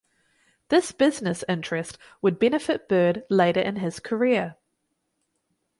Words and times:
This 0.69 0.91
business 0.91 1.43
interest 1.47 1.99
would 2.23 2.39
benefit 2.39 2.89
Bird 2.89 3.21
later 3.29 3.61
in 3.61 3.75
his 3.75 3.99
career. 3.99 4.55